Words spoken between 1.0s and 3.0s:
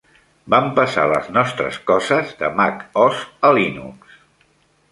les nostres coses de Mac